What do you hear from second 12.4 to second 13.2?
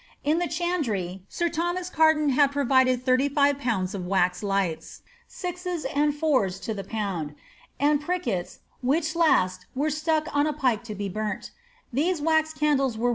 candles were 1«.